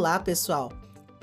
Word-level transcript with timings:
Olá, 0.00 0.18
pessoal! 0.18 0.72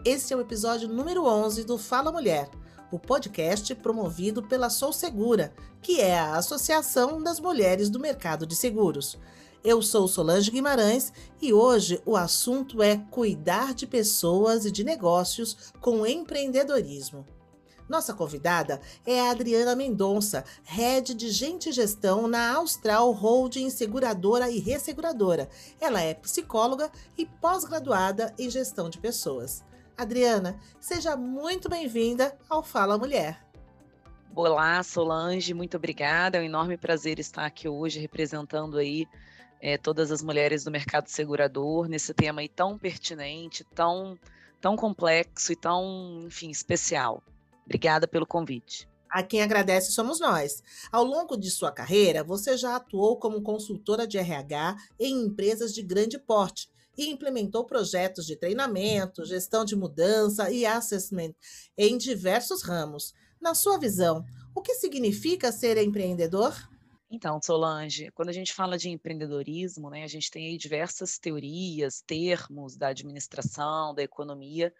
Este 0.05 0.35
é 0.35 0.37
o 0.37 0.39
episódio 0.39 0.87
número 0.87 1.25
11 1.25 1.63
do 1.63 1.79
Fala 1.79 2.11
Mulher, 2.11 2.47
o 2.91 2.99
podcast 2.99 3.73
promovido 3.73 4.43
pela 4.43 4.69
Sou 4.69 4.93
Segura, 4.93 5.51
que 5.81 5.99
é 5.99 6.19
a 6.19 6.35
Associação 6.35 7.19
das 7.19 7.39
Mulheres 7.39 7.89
do 7.89 7.99
Mercado 7.99 8.45
de 8.45 8.55
Seguros. 8.55 9.17
Eu 9.63 9.81
sou 9.81 10.07
Solange 10.07 10.51
Guimarães 10.51 11.11
e 11.41 11.51
hoje 11.51 11.99
o 12.05 12.15
assunto 12.15 12.83
é 12.83 12.97
cuidar 13.09 13.73
de 13.73 13.87
pessoas 13.87 14.63
e 14.63 14.69
de 14.69 14.83
negócios 14.83 15.73
com 15.81 16.05
empreendedorismo. 16.05 17.25
Nossa 17.87 18.13
convidada 18.13 18.81
é 19.05 19.21
a 19.21 19.31
Adriana 19.31 19.73
Mendonça, 19.73 20.43
head 20.63 21.13
de 21.13 21.29
Gente 21.29 21.69
e 21.69 21.71
Gestão 21.71 22.27
na 22.27 22.53
Austral 22.55 23.11
Holding 23.11 23.69
Seguradora 23.69 24.49
e 24.49 24.59
Resseguradora. 24.59 25.47
Ela 25.79 26.01
é 26.01 26.13
psicóloga 26.13 26.91
e 27.17 27.25
pós-graduada 27.25 28.33
em 28.37 28.49
gestão 28.49 28.89
de 28.89 28.97
pessoas. 28.97 29.63
Adriana, 29.97 30.59
seja 30.81 31.15
muito 31.15 31.69
bem-vinda 31.69 32.37
ao 32.49 32.61
Fala 32.61 32.97
Mulher. 32.97 33.41
Olá, 34.35 34.83
Solange, 34.83 35.53
muito 35.53 35.77
obrigada. 35.77 36.37
É 36.37 36.41
um 36.41 36.43
enorme 36.43 36.77
prazer 36.77 37.19
estar 37.19 37.45
aqui 37.45 37.69
hoje 37.69 38.01
representando 38.01 38.77
aí 38.77 39.07
é, 39.61 39.77
todas 39.77 40.11
as 40.11 40.21
mulheres 40.21 40.65
do 40.65 40.71
mercado 40.71 41.07
segurador 41.07 41.87
nesse 41.87 42.13
tema 42.13 42.41
aí 42.41 42.49
tão 42.49 42.77
pertinente, 42.77 43.63
tão, 43.63 44.19
tão 44.59 44.75
complexo 44.75 45.53
e 45.53 45.55
tão, 45.55 46.25
enfim, 46.27 46.51
especial. 46.51 47.23
Obrigada 47.67 48.07
pelo 48.07 48.25
convite. 48.25 48.87
A 49.09 49.21
quem 49.21 49.41
agradece 49.41 49.91
somos 49.91 50.21
nós. 50.21 50.63
Ao 50.89 51.03
longo 51.03 51.35
de 51.35 51.51
sua 51.51 51.69
carreira, 51.69 52.23
você 52.23 52.55
já 52.57 52.77
atuou 52.77 53.17
como 53.19 53.41
consultora 53.41 54.07
de 54.07 54.17
RH 54.17 54.77
em 54.97 55.25
empresas 55.25 55.73
de 55.73 55.81
grande 55.81 56.17
porte 56.17 56.69
e 56.97 57.09
implementou 57.09 57.65
projetos 57.65 58.25
de 58.25 58.37
treinamento, 58.37 59.25
gestão 59.25 59.65
de 59.65 59.75
mudança 59.75 60.49
e 60.49 60.65
assessment 60.65 61.33
em 61.77 61.97
diversos 61.97 62.63
ramos. 62.63 63.13
Na 63.39 63.53
sua 63.53 63.77
visão, 63.77 64.23
o 64.55 64.61
que 64.61 64.73
significa 64.75 65.51
ser 65.51 65.77
empreendedor? 65.77 66.55
Então, 67.09 67.39
Solange, 67.41 68.09
quando 68.11 68.29
a 68.29 68.33
gente 68.33 68.53
fala 68.53 68.77
de 68.77 68.89
empreendedorismo, 68.89 69.89
né, 69.89 70.03
a 70.03 70.07
gente 70.07 70.31
tem 70.31 70.47
aí 70.47 70.57
diversas 70.57 71.17
teorias, 71.17 72.01
termos 72.01 72.77
da 72.77 72.87
administração, 72.89 73.93
da 73.93 74.03
economia, 74.03 74.73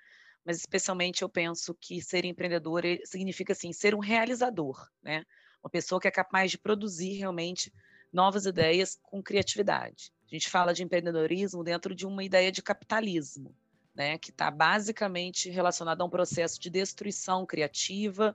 mas 0.48 0.60
especialmente 0.60 1.24
eu 1.24 1.28
penso 1.28 1.76
que 1.76 2.02
ser 2.02 2.24
empreendedor 2.24 2.82
significa 3.04 3.52
assim 3.52 3.74
ser 3.74 3.94
um 3.94 4.00
realizador, 4.00 4.90
né? 5.04 5.26
Uma 5.62 5.70
pessoa 5.70 6.00
que 6.00 6.08
é 6.08 6.12
capaz 6.12 6.50
de 6.50 6.58
produzir 6.58 7.18
realmente 7.18 7.70
novas 8.14 8.46
ideias 8.46 8.98
com 9.04 9.22
criatividade. 9.22 10.14
A 10.26 10.34
gente 10.34 10.50
fala 10.50 10.74
de 10.74 10.82
empreendedorismo 10.82 11.66
dentro 11.66 11.94
de 11.94 12.08
uma 12.08 12.24
ideia 12.24 12.50
de 12.50 12.64
capitalismo, 12.64 13.54
né? 13.94 14.18
Que 14.18 14.30
está 14.30 14.50
basicamente 14.50 15.50
relacionado 15.50 16.00
a 16.00 16.06
um 16.06 16.10
processo 16.10 16.62
de 16.62 16.70
destruição 16.70 17.46
criativa, 17.46 18.34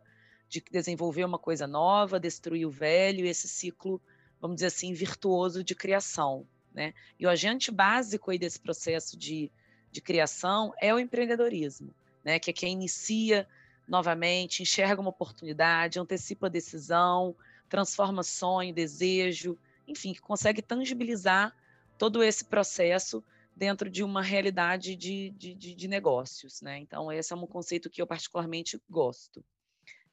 de 0.51 0.63
desenvolver 0.71 1.25
uma 1.25 1.39
coisa 1.39 1.67
nova, 1.67 2.21
destruir 2.21 2.67
o 2.67 2.71
velho, 2.71 3.25
esse 3.25 3.49
ciclo, 3.49 3.99
vamos 4.39 4.57
dizer 4.57 4.67
assim, 4.67 4.93
virtuoso 4.93 5.65
de 5.65 5.75
criação, 5.75 6.47
né? 6.75 6.93
E 7.19 7.25
o 7.25 7.31
agente 7.31 7.71
básico 7.71 8.31
aí 8.31 8.39
desse 8.39 8.61
processo 8.61 9.17
de, 9.17 9.51
de 9.91 10.03
criação 10.03 10.75
é 10.79 10.93
o 10.93 10.99
empreendedorismo 10.99 11.95
né? 12.25 12.39
Que 12.39 12.51
é 12.51 12.53
quem 12.53 12.73
inicia 12.73 13.47
novamente, 13.87 14.63
enxerga 14.63 15.01
uma 15.01 15.11
oportunidade, 15.11 15.99
antecipa 15.99 16.47
a 16.47 16.51
decisão, 16.51 17.35
transforma 17.69 18.23
sonho, 18.23 18.75
desejo, 18.75 19.59
enfim, 19.87 20.13
que 20.13 20.21
consegue 20.21 20.63
tangibilizar 20.63 21.55
todo 21.99 22.23
esse 22.23 22.45
processo 22.45 23.23
dentro 23.55 23.91
de 23.91 24.03
uma 24.03 24.23
realidade 24.23 24.97
de, 24.97 25.31
de, 25.31 25.55
de 25.55 25.89
negócios, 25.89 26.63
né? 26.63 26.79
Então, 26.79 27.13
esse 27.13 27.33
é 27.33 27.37
um 27.37 27.47
conceito 27.47 27.91
que 27.91 28.01
eu 28.01 28.07
particularmente 28.07 28.81
gosto. 28.89 29.45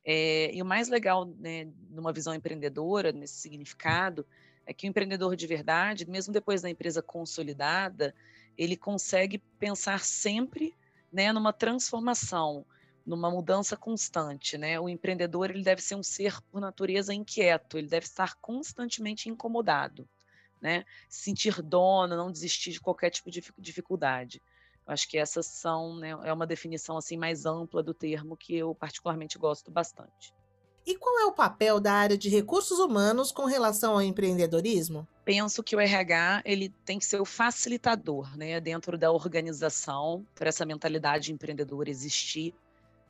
É, 0.04 0.54
e 0.54 0.62
o 0.62 0.66
mais 0.66 0.90
legal, 0.90 1.26
né, 1.26 1.68
numa 1.90 2.12
visão 2.12 2.34
empreendedora, 2.34 3.12
nesse 3.12 3.36
significado, 3.36 4.26
é 4.66 4.74
que 4.74 4.88
o 4.88 4.90
empreendedor 4.90 5.36
de 5.36 5.48
verdade, 5.48 6.10
mesmo 6.10 6.34
depois 6.34 6.62
da 6.62 6.70
empresa 6.70 7.02
consolidada, 7.02 8.14
ele 8.58 8.76
consegue 8.76 9.38
pensar 9.58 10.04
sempre 10.04 10.76
né, 11.12 11.32
numa 11.32 11.54
transformação, 11.54 12.66
numa 13.06 13.32
mudança 13.32 13.76
constante, 13.76 14.58
né? 14.58 14.80
O 14.80 14.88
empreendedor 14.88 15.50
ele 15.50 15.64
deve 15.64 15.82
ser 15.82 15.96
um 15.96 16.04
ser 16.04 16.40
por 16.52 16.62
natureza 16.62 17.14
inquieto, 17.14 17.78
ele 17.78 17.88
deve 17.88 18.06
estar 18.06 18.36
constantemente 18.36 19.30
incomodado, 19.30 20.08
né? 20.62 20.86
Sentir 21.10 21.62
dono, 21.62 22.16
não 22.16 22.32
desistir 22.32 22.72
de 22.72 22.80
qualquer 22.80 23.10
tipo 23.10 23.32
de 23.32 23.42
dificuldade. 23.58 24.42
Eu 24.86 24.94
acho 24.94 25.08
que 25.08 25.18
essas 25.18 25.46
são, 25.46 25.96
né, 25.98 26.10
é 26.24 26.34
uma 26.34 26.48
definição 26.48 26.98
assim 26.98 27.18
mais 27.18 27.46
ampla 27.46 27.84
do 27.84 27.94
termo 27.94 28.36
que 28.36 28.56
eu 28.56 28.74
particularmente 28.74 29.38
gosto 29.38 29.70
bastante. 29.70 30.34
E 30.90 30.96
qual 30.96 31.20
é 31.20 31.26
o 31.28 31.32
papel 31.32 31.80
da 31.80 31.94
área 31.94 32.18
de 32.18 32.30
recursos 32.30 32.80
humanos 32.80 33.32
com 33.32 33.46
relação 33.46 33.94
ao 33.94 34.02
empreendedorismo? 34.02 35.08
Penso 35.24 35.62
que 35.62 35.76
o 35.76 35.80
RH 35.80 36.42
ele 36.44 36.70
tem 36.84 36.98
que 36.98 37.06
ser 37.06 37.22
o 37.22 37.26
facilitador, 37.26 38.36
né, 38.36 38.60
dentro 38.60 38.98
da 38.98 39.12
organização, 39.12 40.26
para 40.34 40.50
essa 40.50 40.66
mentalidade 40.66 41.32
empreendedora 41.32 41.92
existir, 41.92 42.56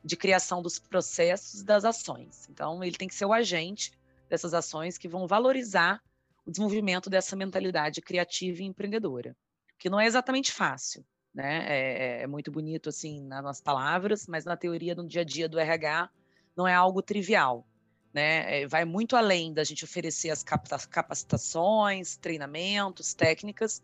de 0.04 0.14
criação 0.14 0.60
dos 0.60 0.78
processos 0.78 1.62
das 1.62 1.86
ações. 1.86 2.46
Então, 2.50 2.84
ele 2.84 2.98
tem 2.98 3.08
que 3.08 3.14
ser 3.14 3.24
o 3.24 3.32
agente 3.32 3.92
dessas 4.28 4.52
ações 4.52 4.98
que 4.98 5.08
vão 5.08 5.26
valorizar 5.26 6.02
o 6.44 6.50
desenvolvimento 6.50 7.08
dessa 7.08 7.34
mentalidade 7.34 8.02
criativa 8.02 8.60
e 8.60 8.66
empreendedora, 8.66 9.34
que 9.78 9.88
não 9.88 9.98
é 9.98 10.04
exatamente 10.04 10.52
fácil, 10.52 11.02
né? 11.34 11.64
É, 11.66 12.22
é 12.24 12.26
muito 12.26 12.52
bonito 12.52 12.90
assim 12.90 13.22
nas 13.22 13.62
palavras, 13.62 14.26
mas 14.26 14.44
na 14.44 14.54
teoria, 14.54 14.94
no 14.94 15.08
dia 15.08 15.22
a 15.22 15.24
dia 15.24 15.48
do 15.48 15.58
RH, 15.58 16.10
não 16.54 16.68
é 16.68 16.74
algo 16.74 17.00
trivial 17.00 17.64
né? 18.12 18.62
É, 18.62 18.66
vai 18.66 18.84
muito 18.84 19.16
além 19.16 19.52
da 19.52 19.64
gente 19.64 19.84
oferecer 19.84 20.30
as 20.30 20.42
capacitações, 20.42 22.16
treinamentos, 22.16 23.14
técnicas, 23.14 23.82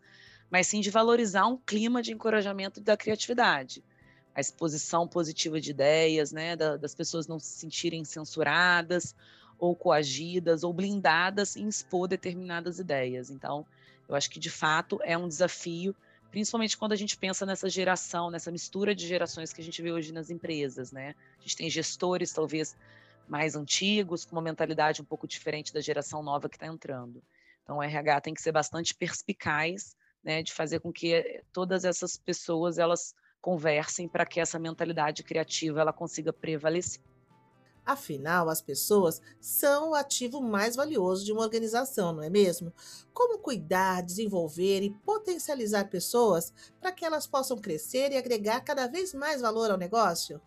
mas 0.49 0.67
sim 0.67 0.81
de 0.81 0.89
valorizar 0.89 1.47
um 1.47 1.57
clima 1.57 2.01
de 2.01 2.13
encorajamento 2.13 2.79
da 2.79 2.95
criatividade, 2.95 3.83
a 4.35 4.39
exposição 4.39 5.07
positiva 5.07 5.59
de 5.59 5.71
ideias, 5.71 6.31
né? 6.31 6.55
Da, 6.55 6.77
das 6.77 6.93
pessoas 6.93 7.27
não 7.27 7.39
se 7.39 7.59
sentirem 7.59 8.03
censuradas 8.05 9.15
ou 9.59 9.75
coagidas 9.75 10.63
ou 10.63 10.71
blindadas 10.71 11.55
em 11.55 11.67
expor 11.67 12.07
determinadas 12.07 12.79
ideias. 12.79 13.29
Então, 13.29 13.65
eu 14.07 14.15
acho 14.15 14.29
que 14.29 14.39
de 14.39 14.49
fato 14.49 14.99
é 15.03 15.17
um 15.17 15.27
desafio, 15.27 15.95
principalmente 16.29 16.77
quando 16.77 16.91
a 16.91 16.95
gente 16.95 17.17
pensa 17.17 17.45
nessa 17.45 17.67
geração, 17.67 18.29
nessa 18.29 18.51
mistura 18.51 18.93
de 18.93 19.07
gerações 19.07 19.51
que 19.51 19.61
a 19.61 19.63
gente 19.63 19.81
vê 19.81 19.91
hoje 19.91 20.11
nas 20.13 20.29
empresas, 20.29 20.91
né? 20.91 21.15
A 21.39 21.41
gente 21.41 21.57
tem 21.57 21.69
gestores 21.69 22.31
talvez 22.31 22.75
mais 23.27 23.55
antigos, 23.55 24.25
com 24.25 24.35
uma 24.35 24.41
mentalidade 24.41 25.01
um 25.01 25.05
pouco 25.05 25.27
diferente 25.27 25.73
da 25.73 25.81
geração 25.81 26.23
nova 26.23 26.49
que 26.49 26.55
está 26.55 26.67
entrando. 26.67 27.21
Então, 27.63 27.77
o 27.77 27.83
RH 27.83 28.21
tem 28.21 28.33
que 28.33 28.41
ser 28.41 28.51
bastante 28.51 28.95
perspicaz, 28.95 29.95
né, 30.23 30.41
de 30.41 30.53
fazer 30.53 30.79
com 30.79 30.91
que 30.91 31.13
eh, 31.13 31.43
todas 31.51 31.83
essas 31.83 32.17
pessoas 32.17 32.77
elas 32.77 33.13
conversem 33.41 34.07
para 34.07 34.25
que 34.25 34.39
essa 34.39 34.57
mentalidade 34.57 35.23
criativa 35.23 35.81
ela 35.81 35.93
consiga 35.93 36.33
prevalecer. 36.33 37.01
Afinal, 37.85 38.49
as 38.49 38.61
pessoas 38.61 39.21
são 39.39 39.91
o 39.91 39.95
ativo 39.95 40.41
mais 40.41 40.75
valioso 40.75 41.23
de 41.23 41.31
uma 41.31 41.41
organização, 41.41 42.11
não 42.11 42.21
é 42.21 42.29
mesmo? 42.29 42.73
Como 43.13 43.39
cuidar, 43.39 44.03
desenvolver 44.03 44.81
e 44.81 44.89
potencializar 45.05 45.89
pessoas 45.89 46.53
para 46.81 46.91
que 46.91 47.05
elas 47.05 47.25
possam 47.25 47.57
crescer 47.57 48.11
e 48.11 48.17
agregar 48.17 48.59
cada 48.59 48.87
vez 48.87 49.13
mais 49.13 49.39
valor 49.39 49.71
ao 49.71 49.77
negócio? 49.77 50.41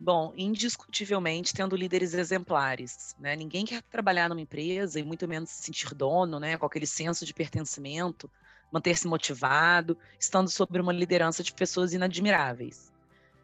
Bom, 0.00 0.32
indiscutivelmente 0.36 1.52
tendo 1.52 1.74
líderes 1.74 2.14
exemplares, 2.14 3.16
né? 3.18 3.34
Ninguém 3.34 3.64
quer 3.64 3.82
trabalhar 3.82 4.28
numa 4.28 4.40
empresa 4.40 5.00
e 5.00 5.02
muito 5.02 5.26
menos 5.26 5.50
se 5.50 5.62
sentir 5.64 5.92
dono, 5.92 6.38
né? 6.38 6.56
Com 6.56 6.66
aquele 6.66 6.86
senso 6.86 7.26
de 7.26 7.34
pertencimento, 7.34 8.30
manter-se 8.70 9.08
motivado, 9.08 9.98
estando 10.18 10.48
sob 10.50 10.80
uma 10.80 10.92
liderança 10.92 11.42
de 11.42 11.52
pessoas 11.52 11.92
inadmiráveis. 11.92 12.92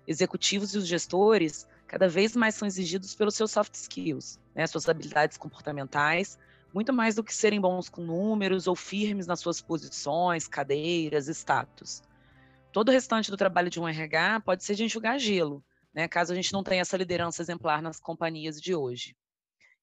Executivos 0.06 0.75
e 0.75 0.78
os 0.78 0.87
gestores 0.87 1.67
cada 1.88 2.08
vez 2.08 2.37
mais 2.37 2.55
são 2.55 2.69
exigidos 2.69 3.17
pelos 3.17 3.34
seus 3.34 3.50
soft 3.50 3.75
skills, 3.75 4.38
né? 4.55 4.64
Suas 4.69 4.88
habilidades 4.88 5.37
comportamentais, 5.37 6.38
muito 6.73 6.93
mais 6.93 7.17
do 7.17 7.25
que 7.25 7.34
serem 7.34 7.61
bons 7.61 7.88
com 7.88 8.02
números 8.05 8.69
ou 8.69 8.76
firmes 8.76 9.26
nas 9.26 9.40
suas 9.40 9.61
posições, 9.61 10.46
cadeiras, 10.46 11.26
status. 11.26 12.00
Todo 12.73 12.90
o 12.90 12.93
restante 12.93 13.31
do 13.31 13.37
trabalho 13.37 13.70
de 13.70 13.81
um 13.81 13.88
RH 13.88 14.40
pode 14.43 14.62
ser 14.64 14.76
de 14.76 14.84
enxugar 14.84 15.19
gelo 15.19 15.64
né, 15.94 16.08
caso 16.08 16.32
a 16.32 16.35
gente 16.35 16.52
não 16.52 16.64
tenha 16.64 16.82
essa 16.82 16.96
liderança 16.96 17.41
exemplar 17.41 17.81
nas 17.81 18.00
companhias 18.00 18.61
de 18.61 18.75
hoje. 18.75 19.17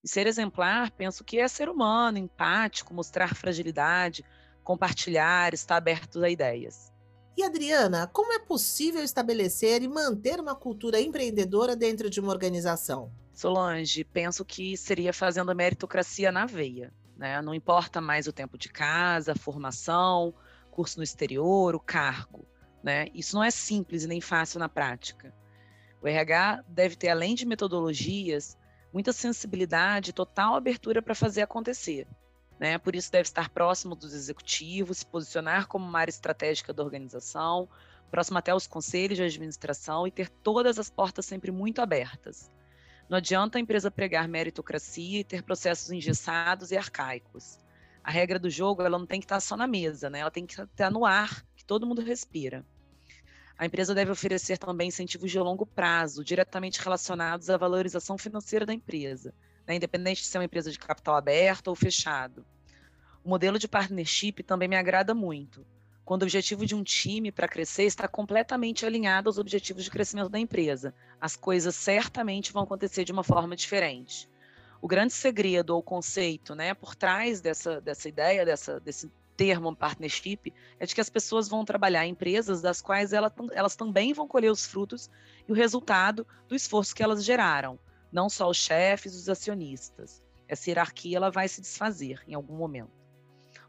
E 0.04 0.10
ser 0.10 0.28
exemplar, 0.28 0.92
penso 0.92 1.24
que 1.24 1.40
é 1.40 1.48
ser 1.48 1.70
humano, 1.70 2.18
empático, 2.18 2.94
mostrar 2.94 3.36
fragilidade, 3.36 4.26
compartilhar, 4.64 5.54
estar 5.54 5.78
aberto 5.78 6.24
a 6.24 6.30
ideias. 6.30 6.92
E 7.38 7.44
Adriana, 7.44 8.08
como 8.08 8.34
é 8.34 8.40
possível 8.40 9.04
estabelecer 9.04 9.82
e 9.82 9.88
manter 9.88 10.40
uma 10.40 10.56
cultura 10.56 11.00
empreendedora 11.00 11.76
dentro 11.76 12.10
de 12.10 12.20
uma 12.20 12.32
organização? 12.32 13.12
Solange, 13.34 14.04
penso 14.04 14.44
que 14.44 14.76
seria 14.76 15.14
fazendo 15.14 15.50
a 15.50 15.56
meritocracia 15.56 16.32
na 16.32 16.46
veia. 16.46 16.94
Né? 17.16 17.42
Não 17.42 17.54
importa 17.54 18.02
mais 18.02 18.28
o 18.28 18.34
tempo 18.34 18.58
de 18.58 18.70
casa, 18.70 19.32
a 19.32 19.38
formação, 19.38 20.34
curso 20.70 20.98
no 20.98 21.04
exterior, 21.04 21.74
o 21.74 21.80
cargo. 21.80 22.46
Né? 22.84 23.08
Isso 23.14 23.36
não 23.36 23.44
é 23.44 23.52
simples 23.52 24.04
e 24.04 24.08
nem 24.08 24.20
fácil 24.20 24.60
na 24.60 24.68
prática. 24.68 25.34
O 26.02 26.08
RH 26.08 26.64
deve 26.68 26.96
ter, 26.96 27.10
além 27.10 27.36
de 27.36 27.46
metodologias, 27.46 28.58
muita 28.92 29.14
sensibilidade 29.14 30.12
total 30.12 30.56
abertura 30.56 31.02
para 31.02 31.14
fazer 31.14 31.44
acontecer. 31.44 32.08
Né? 32.60 32.78
Por 32.78 32.96
isso, 32.96 33.12
deve 33.12 33.24
estar 33.24 33.50
próximo 33.50 33.96
dos 33.96 34.14
executivos, 34.14 35.00
se 35.00 35.06
posicionar 35.06 35.68
como 35.68 35.86
uma 35.86 36.00
área 36.00 36.12
estratégica 36.12 36.74
da 36.74 36.84
organização, 36.84 37.70
próximo 38.10 38.38
até 38.38 38.52
aos 38.52 38.68
conselhos 38.68 39.18
de 39.18 39.24
administração 39.24 40.08
e 40.08 40.12
ter 40.12 40.28
todas 40.28 40.78
as 40.78 40.90
portas 40.90 41.26
sempre 41.26 41.52
muito 41.52 41.82
abertas. 41.82 42.52
Não 43.08 43.18
adianta 43.18 43.58
a 43.58 43.62
empresa 43.62 43.92
pregar 43.92 44.28
meritocracia 44.28 45.20
e 45.20 45.24
ter 45.24 45.44
processos 45.44 45.92
engessados 45.92 46.72
e 46.72 46.78
arcaicos. 46.78 47.60
A 48.04 48.10
regra 48.10 48.40
do 48.40 48.50
jogo 48.50 48.82
ela 48.82 48.98
não 48.98 49.06
tem 49.06 49.20
que 49.20 49.26
estar 49.26 49.40
só 49.40 49.56
na 49.56 49.68
mesa, 49.68 50.10
né? 50.10 50.20
ela 50.20 50.32
tem 50.32 50.46
que 50.46 50.60
estar 50.60 50.90
no 50.90 51.06
ar, 51.06 51.46
que 51.56 51.64
todo 51.64 51.86
mundo 51.86 52.02
respira. 52.02 52.66
A 53.62 53.66
empresa 53.68 53.94
deve 53.94 54.10
oferecer 54.10 54.58
também 54.58 54.88
incentivos 54.88 55.30
de 55.30 55.38
longo 55.38 55.68
prazo, 55.68 56.24
diretamente 56.24 56.82
relacionados 56.82 57.48
à 57.48 57.58
valorização 57.58 58.18
financeira 58.18 58.66
da 58.66 58.74
empresa, 58.74 59.36
né? 59.68 59.76
independente 59.76 60.22
de 60.22 60.28
ser 60.28 60.40
uma 60.40 60.46
empresa 60.46 60.72
de 60.72 60.80
capital 60.80 61.16
aberto 61.16 61.68
ou 61.68 61.76
fechado. 61.76 62.44
O 63.24 63.30
modelo 63.30 63.60
de 63.60 63.68
partnership 63.68 64.42
também 64.42 64.68
me 64.68 64.76
agrada 64.76 65.14
muito, 65.14 65.64
quando 66.04 66.24
o 66.24 66.26
objetivo 66.26 66.66
de 66.66 66.74
um 66.74 66.82
time 66.82 67.32
para 67.32 67.48
crescer 67.48 67.84
está 67.84 68.08
completamente 68.08 68.84
alinhado 68.84 69.30
aos 69.30 69.38
objetivos 69.38 69.84
de 69.84 69.92
crescimento 69.92 70.30
da 70.30 70.40
empresa. 70.40 70.92
As 71.22 71.36
coisas 71.36 71.76
certamente 71.76 72.52
vão 72.52 72.64
acontecer 72.64 73.04
de 73.04 73.12
uma 73.12 73.24
forma 73.24 73.56
diferente. 73.56 74.28
O 74.82 74.88
grande 74.88 75.14
segredo 75.14 75.76
ou 75.76 75.84
conceito 75.84 76.56
né, 76.56 76.74
por 76.74 76.96
trás 76.96 77.42
dessa, 77.42 77.80
dessa 77.80 78.10
ideia, 78.10 78.44
dessa, 78.44 78.80
desse 78.80 79.08
termo 79.42 79.76
partnership 79.76 80.54
é 80.80 80.86
de 80.86 80.94
que 80.94 81.02
as 81.02 81.10
pessoas 81.10 81.50
vão 81.50 81.66
trabalhar 81.66 82.06
em 82.06 82.12
empresas 82.12 82.62
das 82.62 82.80
quais 82.80 83.12
elas, 83.12 83.34
elas 83.54 83.76
também 83.76 84.14
vão 84.14 84.28
colher 84.28 84.52
os 84.52 84.68
frutos 84.68 85.10
e 85.48 85.52
o 85.52 85.56
resultado 85.56 86.28
do 86.48 86.56
esforço 86.56 86.94
que 86.94 87.02
elas 87.02 87.26
geraram, 87.26 87.80
não 88.12 88.30
só 88.30 88.48
os 88.48 88.58
chefes, 88.58 89.16
os 89.16 89.28
acionistas. 89.28 90.22
Essa 90.48 90.70
hierarquia 90.70 91.18
ela 91.18 91.32
vai 91.32 91.48
se 91.48 91.60
desfazer 91.60 92.22
em 92.28 92.36
algum 92.36 92.56
momento. 92.56 92.92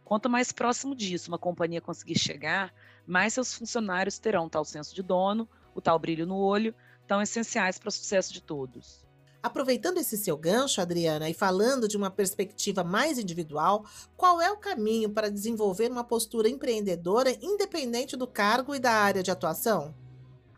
Quanto 0.05 0.29
mais 0.29 0.53
próximo 0.53 0.95
disso 0.95 1.31
uma 1.31 1.39
companhia 1.39 1.81
conseguir 1.81 2.19
chegar, 2.19 2.71
mais 3.07 3.33
seus 3.33 3.55
funcionários 3.55 4.19
terão 4.19 4.51
tal 4.51 4.67
senso 4.67 4.95
de 4.95 5.03
dono, 5.03 5.49
o 5.75 5.81
tal 5.81 5.99
brilho 5.99 6.27
no 6.27 6.37
olho, 6.37 6.75
tão 7.07 7.23
essenciais 7.23 7.79
para 7.79 7.89
o 7.89 7.93
sucesso 7.93 8.31
de 8.31 8.43
todos. 8.43 9.01
Aproveitando 9.43 9.99
esse 9.99 10.17
seu 10.17 10.37
gancho, 10.37 10.81
Adriana, 10.81 11.29
e 11.29 11.35
falando 11.35 11.89
de 11.89 11.97
uma 11.97 12.12
perspectiva 12.12 12.85
mais 12.85 13.19
individual, 13.19 13.85
qual 14.17 14.41
é 14.41 14.53
o 14.53 14.56
caminho 14.56 15.11
para 15.11 15.29
desenvolver 15.29 15.91
uma 15.91 16.05
postura 16.05 16.49
empreendedora 16.49 17.37
independente 17.43 18.17
do 18.17 18.27
cargo 18.29 18.73
e 18.73 18.79
da 18.79 18.93
área 18.93 19.21
de 19.21 19.33
atuação? 19.33 19.93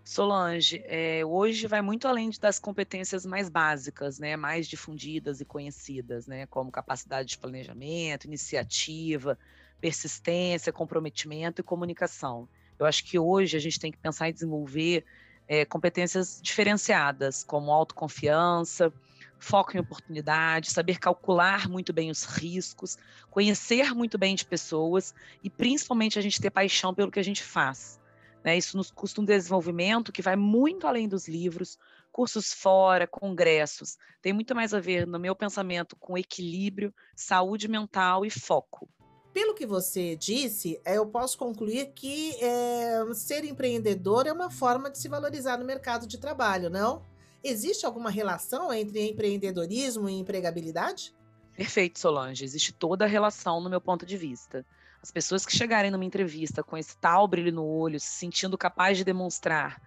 Solange, 0.04 0.82
é, 0.84 1.24
hoje 1.24 1.66
vai 1.66 1.80
muito 1.80 2.06
além 2.06 2.28
das 2.38 2.58
competências 2.58 3.24
mais 3.24 3.48
básicas, 3.48 4.18
né, 4.18 4.36
mais 4.36 4.68
difundidas 4.68 5.40
e 5.40 5.46
conhecidas, 5.46 6.26
né, 6.26 6.44
como 6.44 6.70
capacidade 6.70 7.30
de 7.30 7.38
planejamento, 7.38 8.26
iniciativa, 8.26 9.38
persistência, 9.80 10.70
comprometimento 10.70 11.62
e 11.62 11.64
comunicação. 11.64 12.46
Eu 12.78 12.84
acho 12.84 13.02
que 13.02 13.18
hoje 13.18 13.56
a 13.56 13.60
gente 13.60 13.80
tem 13.80 13.90
que 13.90 13.96
pensar 13.96 14.28
em 14.28 14.32
desenvolver 14.34 15.06
é, 15.48 15.64
competências 15.64 16.40
diferenciadas, 16.42 17.44
como 17.44 17.70
autoconfiança, 17.70 18.92
foco 19.38 19.76
em 19.76 19.80
oportunidade, 19.80 20.70
saber 20.70 20.98
calcular 20.98 21.68
muito 21.68 21.92
bem 21.92 22.10
os 22.10 22.24
riscos, 22.24 22.96
conhecer 23.30 23.94
muito 23.94 24.16
bem 24.16 24.34
de 24.34 24.44
pessoas 24.44 25.14
e 25.42 25.50
principalmente 25.50 26.18
a 26.18 26.22
gente 26.22 26.40
ter 26.40 26.50
paixão 26.50 26.94
pelo 26.94 27.10
que 27.10 27.20
a 27.20 27.24
gente 27.24 27.42
faz. 27.42 28.00
Né? 28.42 28.56
Isso 28.56 28.76
nos 28.76 28.90
custa 28.90 29.20
um 29.20 29.24
desenvolvimento 29.24 30.12
que 30.12 30.22
vai 30.22 30.36
muito 30.36 30.86
além 30.86 31.08
dos 31.08 31.28
livros, 31.28 31.78
cursos 32.12 32.52
fora, 32.52 33.06
congressos. 33.06 33.98
Tem 34.22 34.32
muito 34.32 34.54
mais 34.54 34.72
a 34.72 34.80
ver, 34.80 35.06
no 35.06 35.18
meu 35.18 35.34
pensamento, 35.34 35.96
com 35.96 36.16
equilíbrio, 36.16 36.94
saúde 37.14 37.68
mental 37.68 38.24
e 38.24 38.30
foco. 38.30 38.88
Pelo 39.34 39.52
que 39.52 39.66
você 39.66 40.14
disse, 40.14 40.80
eh, 40.84 40.96
eu 40.96 41.06
posso 41.06 41.36
concluir 41.36 41.86
que 41.92 42.36
é, 42.40 43.02
ser 43.14 43.44
empreendedor 43.44 44.28
é 44.28 44.32
uma 44.32 44.48
forma 44.48 44.88
de 44.88 44.96
se 44.96 45.08
valorizar 45.08 45.58
no 45.58 45.64
mercado 45.64 46.06
de 46.06 46.18
trabalho, 46.18 46.70
não? 46.70 47.02
Existe 47.42 47.84
alguma 47.84 48.10
relação 48.10 48.72
entre 48.72 49.10
empreendedorismo 49.10 50.08
e 50.08 50.14
empregabilidade? 50.14 51.12
Perfeito, 51.56 51.98
Solange. 51.98 52.44
Existe 52.44 52.72
toda 52.72 53.06
a 53.06 53.08
relação 53.08 53.60
no 53.60 53.68
meu 53.68 53.80
ponto 53.80 54.06
de 54.06 54.16
vista. 54.16 54.64
As 55.02 55.10
pessoas 55.10 55.44
que 55.44 55.54
chegarem 55.54 55.90
numa 55.90 56.04
entrevista 56.04 56.62
com 56.62 56.76
esse 56.76 56.96
tal 56.96 57.26
brilho 57.26 57.52
no 57.52 57.64
olho, 57.64 57.98
se 57.98 58.06
sentindo 58.06 58.56
capaz 58.56 58.96
de 58.96 59.04
demonstrar 59.04 59.82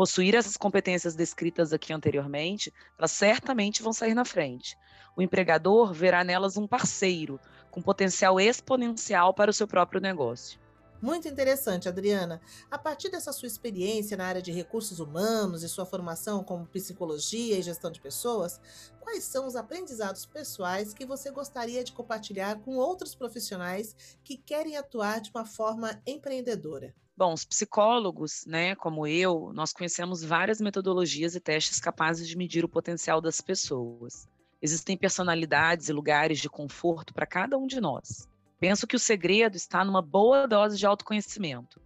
possuir 0.00 0.34
essas 0.34 0.56
competências 0.56 1.14
descritas 1.14 1.74
aqui 1.74 1.92
anteriormente, 1.92 2.72
elas 2.98 3.10
certamente 3.10 3.82
vão 3.82 3.92
sair 3.92 4.14
na 4.14 4.24
frente. 4.24 4.74
O 5.14 5.20
empregador 5.20 5.92
verá 5.92 6.24
nelas 6.24 6.56
um 6.56 6.66
parceiro, 6.66 7.38
com 7.70 7.82
potencial 7.82 8.40
exponencial 8.40 9.34
para 9.34 9.50
o 9.50 9.52
seu 9.52 9.68
próprio 9.68 10.00
negócio. 10.00 10.58
Muito 11.02 11.28
interessante, 11.28 11.86
Adriana. 11.86 12.40
A 12.70 12.78
partir 12.78 13.10
dessa 13.10 13.30
sua 13.30 13.46
experiência 13.46 14.16
na 14.16 14.24
área 14.24 14.40
de 14.40 14.50
recursos 14.50 15.00
humanos 15.00 15.62
e 15.62 15.68
sua 15.68 15.84
formação 15.84 16.42
como 16.42 16.66
psicologia 16.66 17.58
e 17.58 17.62
gestão 17.62 17.90
de 17.90 18.00
pessoas, 18.00 18.58
quais 19.00 19.24
são 19.24 19.46
os 19.46 19.54
aprendizados 19.54 20.24
pessoais 20.24 20.94
que 20.94 21.04
você 21.04 21.30
gostaria 21.30 21.84
de 21.84 21.92
compartilhar 21.92 22.58
com 22.60 22.74
outros 22.76 23.14
profissionais 23.14 23.94
que 24.24 24.38
querem 24.38 24.78
atuar 24.78 25.20
de 25.20 25.28
uma 25.28 25.44
forma 25.44 26.00
empreendedora? 26.06 26.94
Bom, 27.20 27.34
os 27.34 27.44
psicólogos, 27.44 28.46
né, 28.46 28.74
como 28.74 29.06
eu, 29.06 29.52
nós 29.52 29.74
conhecemos 29.74 30.24
várias 30.24 30.58
metodologias 30.58 31.34
e 31.34 31.40
testes 31.40 31.78
capazes 31.78 32.26
de 32.26 32.34
medir 32.34 32.64
o 32.64 32.68
potencial 32.68 33.20
das 33.20 33.42
pessoas. 33.42 34.26
Existem 34.62 34.96
personalidades 34.96 35.90
e 35.90 35.92
lugares 35.92 36.38
de 36.38 36.48
conforto 36.48 37.12
para 37.12 37.26
cada 37.26 37.58
um 37.58 37.66
de 37.66 37.78
nós. 37.78 38.26
Penso 38.58 38.86
que 38.86 38.96
o 38.96 38.98
segredo 38.98 39.54
está 39.54 39.84
numa 39.84 40.00
boa 40.00 40.48
dose 40.48 40.78
de 40.78 40.86
autoconhecimento. 40.86 41.78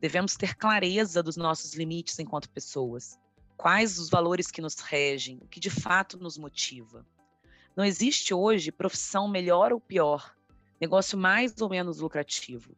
Devemos 0.00 0.34
ter 0.34 0.56
clareza 0.56 1.22
dos 1.22 1.36
nossos 1.36 1.74
limites 1.74 2.18
enquanto 2.18 2.50
pessoas. 2.50 3.16
Quais 3.56 3.96
os 4.00 4.10
valores 4.10 4.50
que 4.50 4.60
nos 4.60 4.80
regem, 4.80 5.38
o 5.40 5.46
que 5.46 5.60
de 5.60 5.70
fato 5.70 6.18
nos 6.18 6.36
motiva. 6.36 7.06
Não 7.76 7.84
existe 7.84 8.34
hoje 8.34 8.72
profissão 8.72 9.28
melhor 9.28 9.72
ou 9.72 9.78
pior, 9.78 10.34
negócio 10.80 11.16
mais 11.16 11.60
ou 11.60 11.68
menos 11.68 12.00
lucrativo. 12.00 12.76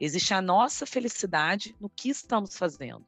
Existe 0.00 0.32
a 0.32 0.40
nossa 0.40 0.86
felicidade 0.86 1.76
no 1.78 1.90
que 1.90 2.08
estamos 2.08 2.56
fazendo. 2.56 3.04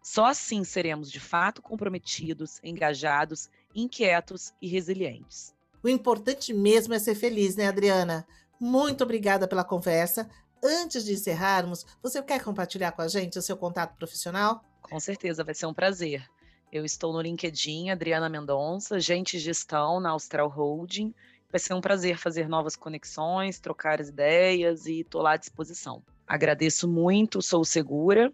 Só 0.00 0.26
assim 0.26 0.62
seremos 0.62 1.10
de 1.10 1.18
fato 1.18 1.60
comprometidos, 1.60 2.60
engajados, 2.62 3.50
inquietos 3.74 4.52
e 4.62 4.68
resilientes. 4.68 5.52
O 5.82 5.88
importante 5.88 6.54
mesmo 6.54 6.94
é 6.94 6.98
ser 7.00 7.16
feliz, 7.16 7.56
né, 7.56 7.66
Adriana? 7.66 8.26
Muito 8.60 9.02
obrigada 9.02 9.48
pela 9.48 9.64
conversa. 9.64 10.30
Antes 10.62 11.04
de 11.04 11.12
encerrarmos, 11.12 11.84
você 12.02 12.22
quer 12.22 12.42
compartilhar 12.42 12.92
com 12.92 13.02
a 13.02 13.08
gente 13.08 13.38
o 13.38 13.42
seu 13.42 13.56
contato 13.56 13.96
profissional? 13.96 14.64
Com 14.80 14.98
certeza, 14.98 15.42
vai 15.42 15.54
ser 15.54 15.66
um 15.66 15.74
prazer. 15.74 16.24
Eu 16.70 16.84
estou 16.84 17.12
no 17.12 17.20
LinkedIn, 17.20 17.90
Adriana 17.90 18.28
Mendonça, 18.28 19.00
gente 19.00 19.38
gestão 19.38 20.00
na 20.00 20.10
Austral 20.10 20.48
Holding. 20.48 21.14
Vai 21.50 21.58
ser 21.58 21.74
um 21.74 21.80
prazer 21.80 22.16
fazer 22.16 22.48
novas 22.48 22.76
conexões, 22.76 23.58
trocar 23.58 24.00
as 24.00 24.08
ideias 24.08 24.86
e 24.86 25.00
estou 25.00 25.22
lá 25.22 25.32
à 25.32 25.36
disposição. 25.36 26.02
Agradeço 26.28 26.86
muito, 26.86 27.40
sou 27.40 27.64
segura 27.64 28.32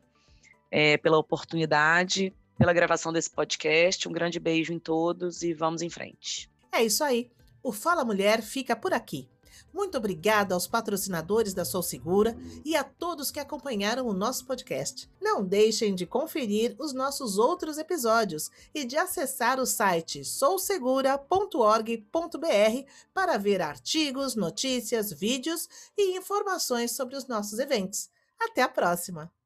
é, 0.71 0.97
pela 0.97 1.19
oportunidade, 1.19 2.35
pela 2.59 2.73
gravação 2.73 3.13
desse 3.13 3.31
podcast. 3.31 4.09
Um 4.09 4.13
grande 4.13 4.41
beijo 4.41 4.73
em 4.73 4.79
todos 4.79 5.43
e 5.43 5.55
vamos 5.55 5.83
em 5.83 5.89
frente. 5.89 6.51
É 6.73 6.83
isso 6.83 7.05
aí. 7.05 7.31
O 7.63 7.73
Fala 7.73 8.05
Mulher 8.05 8.43
fica 8.43 8.75
por 8.75 8.93
aqui. 8.93 9.29
Muito 9.73 9.99
obrigada 9.99 10.55
aos 10.55 10.67
patrocinadores 10.67 11.55
da 11.55 11.65
Sou 11.65 11.83
Segura 11.83 12.37
e 12.65 12.77
a 12.77 12.85
todos 12.85 13.31
que 13.31 13.41
acompanharam 13.41 14.07
o 14.07 14.15
nosso 14.15 14.47
podcast. 14.47 15.11
Não 15.21 15.45
deixem 15.45 15.95
de 15.95 16.07
conferir 16.07 16.75
os 16.79 16.93
nossos 16.93 17.39
outros 17.39 17.79
episódios 17.79 18.51
e 18.75 18.85
de 18.85 18.97
acessar 18.97 19.61
o 19.61 19.67
site 19.67 20.25
sousegura.org.br 20.25 22.91
para 23.13 23.39
ver 23.39 23.63
artigos, 23.63 24.35
notícias, 24.35 25.13
vídeos 25.13 25.69
e 25.97 26.17
informações 26.17 26.93
sobre 26.93 27.17
os 27.17 27.27
nossos 27.27 27.59
eventos. 27.59 28.11
Até 28.39 28.63
a 28.63 28.69
próxima! 28.69 29.44